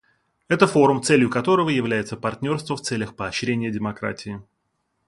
Это 0.47 0.65
форум, 0.65 1.03
целью 1.03 1.29
которого 1.29 1.69
является 1.69 2.17
партнерство 2.17 2.75
в 2.75 2.81
целях 2.81 3.15
поощрения 3.15 3.69
демократии. 3.69 4.41